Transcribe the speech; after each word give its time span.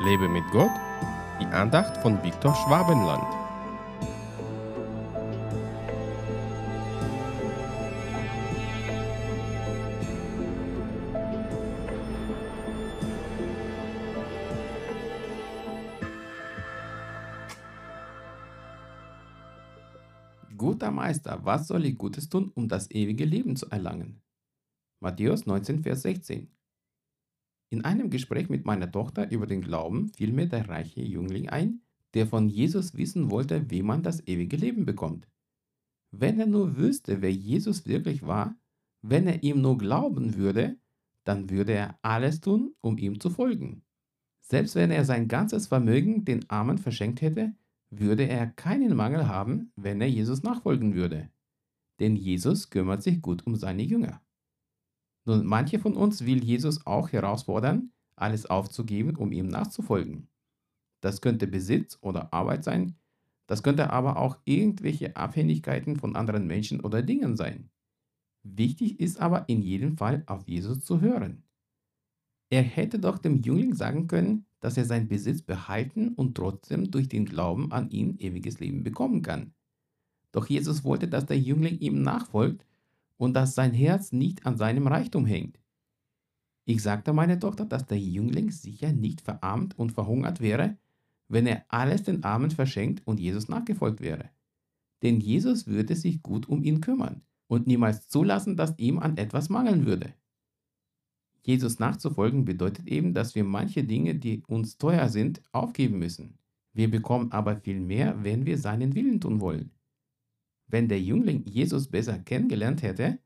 Lebe 0.00 0.28
mit 0.28 0.44
Gott, 0.52 0.70
die 1.40 1.46
Andacht 1.46 1.96
von 1.98 2.22
Viktor 2.22 2.54
Schwabenland. 2.54 3.24
Guter 20.56 20.92
Meister, 20.92 21.40
was 21.42 21.66
soll 21.66 21.86
ich 21.86 21.98
Gutes 21.98 22.28
tun, 22.28 22.52
um 22.54 22.68
das 22.68 22.88
ewige 22.92 23.24
Leben 23.24 23.56
zu 23.56 23.68
erlangen? 23.68 24.22
Matthäus 25.00 25.44
19, 25.44 25.82
Vers 25.82 26.02
16. 26.02 26.57
In 27.70 27.84
einem 27.84 28.08
Gespräch 28.10 28.48
mit 28.48 28.64
meiner 28.64 28.90
Tochter 28.90 29.30
über 29.30 29.46
den 29.46 29.60
Glauben 29.60 30.08
fiel 30.14 30.32
mir 30.32 30.46
der 30.46 30.68
reiche 30.68 31.02
Jüngling 31.02 31.48
ein, 31.48 31.82
der 32.14 32.26
von 32.26 32.48
Jesus 32.48 32.96
wissen 32.96 33.30
wollte, 33.30 33.70
wie 33.70 33.82
man 33.82 34.02
das 34.02 34.26
ewige 34.26 34.56
Leben 34.56 34.86
bekommt. 34.86 35.28
Wenn 36.10 36.40
er 36.40 36.46
nur 36.46 36.76
wüsste, 36.76 37.20
wer 37.20 37.32
Jesus 37.32 37.86
wirklich 37.86 38.22
war, 38.26 38.56
wenn 39.02 39.26
er 39.26 39.42
ihm 39.42 39.60
nur 39.60 39.76
glauben 39.76 40.36
würde, 40.36 40.78
dann 41.24 41.50
würde 41.50 41.72
er 41.72 41.98
alles 42.02 42.40
tun, 42.40 42.74
um 42.80 42.96
ihm 42.96 43.20
zu 43.20 43.28
folgen. 43.28 43.84
Selbst 44.40 44.74
wenn 44.74 44.90
er 44.90 45.04
sein 45.04 45.28
ganzes 45.28 45.66
Vermögen 45.66 46.24
den 46.24 46.48
Armen 46.48 46.78
verschenkt 46.78 47.20
hätte, 47.20 47.54
würde 47.90 48.26
er 48.26 48.46
keinen 48.46 48.96
Mangel 48.96 49.28
haben, 49.28 49.72
wenn 49.76 50.00
er 50.00 50.08
Jesus 50.08 50.42
nachfolgen 50.42 50.94
würde. 50.94 51.30
Denn 52.00 52.16
Jesus 52.16 52.70
kümmert 52.70 53.02
sich 53.02 53.20
gut 53.20 53.46
um 53.46 53.56
seine 53.56 53.82
Jünger. 53.82 54.22
Nun, 55.28 55.44
manche 55.44 55.78
von 55.78 55.94
uns 55.94 56.24
will 56.24 56.42
Jesus 56.42 56.86
auch 56.86 57.12
herausfordern, 57.12 57.92
alles 58.16 58.46
aufzugeben, 58.46 59.14
um 59.14 59.30
ihm 59.30 59.46
nachzufolgen. 59.46 60.30
Das 61.02 61.20
könnte 61.20 61.46
Besitz 61.46 61.98
oder 62.00 62.32
Arbeit 62.32 62.64
sein, 62.64 62.96
das 63.46 63.62
könnte 63.62 63.90
aber 63.90 64.16
auch 64.16 64.38
irgendwelche 64.46 65.16
Abhängigkeiten 65.16 65.96
von 65.96 66.16
anderen 66.16 66.46
Menschen 66.46 66.80
oder 66.80 67.02
Dingen 67.02 67.36
sein. 67.36 67.68
Wichtig 68.42 69.00
ist 69.00 69.20
aber 69.20 69.50
in 69.50 69.60
jedem 69.60 69.98
Fall 69.98 70.22
auf 70.24 70.48
Jesus 70.48 70.80
zu 70.80 71.02
hören. 71.02 71.42
Er 72.48 72.62
hätte 72.62 72.98
doch 72.98 73.18
dem 73.18 73.36
Jüngling 73.42 73.74
sagen 73.74 74.06
können, 74.06 74.46
dass 74.60 74.78
er 74.78 74.86
seinen 74.86 75.08
Besitz 75.08 75.42
behalten 75.42 76.14
und 76.14 76.36
trotzdem 76.36 76.90
durch 76.90 77.06
den 77.10 77.26
Glauben 77.26 77.70
an 77.70 77.90
ihn 77.90 78.16
ewiges 78.18 78.60
Leben 78.60 78.82
bekommen 78.82 79.20
kann. 79.20 79.52
Doch 80.32 80.46
Jesus 80.46 80.84
wollte, 80.84 81.06
dass 81.06 81.26
der 81.26 81.38
Jüngling 81.38 81.78
ihm 81.80 82.00
nachfolgt 82.00 82.64
und 83.18 83.34
dass 83.34 83.54
sein 83.54 83.74
Herz 83.74 84.12
nicht 84.12 84.46
an 84.46 84.56
seinem 84.56 84.86
Reichtum 84.86 85.26
hängt. 85.26 85.60
Ich 86.64 86.82
sagte 86.82 87.12
meiner 87.12 87.38
Tochter, 87.38 87.66
dass 87.66 87.86
der 87.86 87.98
Jüngling 87.98 88.50
sicher 88.50 88.92
nicht 88.92 89.20
verarmt 89.20 89.78
und 89.78 89.92
verhungert 89.92 90.40
wäre, 90.40 90.78
wenn 91.28 91.46
er 91.46 91.64
alles 91.68 92.04
den 92.04 92.24
Armen 92.24 92.50
verschenkt 92.50 93.06
und 93.06 93.20
Jesus 93.20 93.48
nachgefolgt 93.48 94.00
wäre. 94.00 94.30
Denn 95.02 95.20
Jesus 95.20 95.66
würde 95.66 95.94
sich 95.94 96.22
gut 96.22 96.48
um 96.48 96.62
ihn 96.62 96.80
kümmern 96.80 97.22
und 97.46 97.66
niemals 97.66 98.08
zulassen, 98.08 98.56
dass 98.56 98.78
ihm 98.78 98.98
an 98.98 99.16
etwas 99.16 99.48
mangeln 99.48 99.86
würde. 99.86 100.14
Jesus 101.42 101.78
nachzufolgen 101.78 102.44
bedeutet 102.44 102.86
eben, 102.86 103.14
dass 103.14 103.34
wir 103.34 103.44
manche 103.44 103.84
Dinge, 103.84 104.14
die 104.14 104.42
uns 104.46 104.76
teuer 104.76 105.08
sind, 105.08 105.42
aufgeben 105.52 105.98
müssen. 105.98 106.38
Wir 106.74 106.90
bekommen 106.90 107.32
aber 107.32 107.56
viel 107.56 107.80
mehr, 107.80 108.22
wenn 108.22 108.44
wir 108.44 108.58
seinen 108.58 108.94
Willen 108.94 109.20
tun 109.20 109.40
wollen. 109.40 109.70
Wenn 110.68 110.88
der 110.88 111.00
Jüngling 111.00 111.44
Jesus 111.44 111.88
besser 111.88 112.18
kennengelernt 112.18 112.82
hätte, 112.82 113.18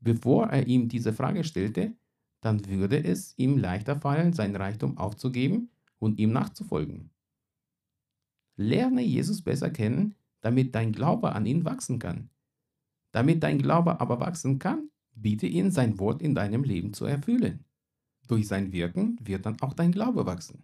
bevor 0.00 0.46
er 0.46 0.66
ihm 0.66 0.88
diese 0.88 1.12
Frage 1.12 1.44
stellte, 1.44 1.94
dann 2.40 2.66
würde 2.66 3.02
es 3.02 3.34
ihm 3.36 3.58
leichter 3.58 4.00
fallen, 4.00 4.32
sein 4.32 4.54
Reichtum 4.54 4.96
aufzugeben 4.98 5.70
und 5.98 6.18
ihm 6.18 6.32
nachzufolgen. 6.32 7.10
Lerne 8.56 9.02
Jesus 9.02 9.42
besser 9.42 9.70
kennen, 9.70 10.14
damit 10.42 10.74
dein 10.74 10.92
Glaube 10.92 11.32
an 11.32 11.46
ihn 11.46 11.64
wachsen 11.64 11.98
kann. 11.98 12.28
Damit 13.12 13.42
dein 13.42 13.58
Glaube 13.58 14.00
aber 14.00 14.20
wachsen 14.20 14.58
kann, 14.58 14.90
biete 15.14 15.46
ihn 15.46 15.70
sein 15.70 15.98
Wort 15.98 16.22
in 16.22 16.34
deinem 16.34 16.64
Leben 16.64 16.92
zu 16.92 17.06
erfüllen. 17.06 17.64
Durch 18.28 18.46
sein 18.46 18.72
Wirken 18.72 19.18
wird 19.22 19.46
dann 19.46 19.60
auch 19.60 19.74
dein 19.74 19.92
Glaube 19.92 20.26
wachsen. 20.26 20.62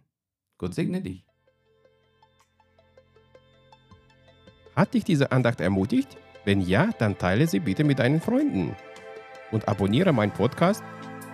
Gott 0.57 0.73
segne 0.73 1.01
dich. 1.01 1.25
Hat 4.75 4.93
dich 4.93 5.03
diese 5.03 5.31
Andacht 5.31 5.59
ermutigt? 5.59 6.17
Wenn 6.47 6.61
ja, 6.61 6.89
dann 6.97 7.15
teile 7.17 7.45
sie 7.45 7.59
bitte 7.59 7.83
mit 7.83 7.99
deinen 7.99 8.21
Freunden 8.21 8.73
und 9.51 9.67
abonniere 9.67 10.13
meinen 10.13 10.31
Podcast 10.31 10.81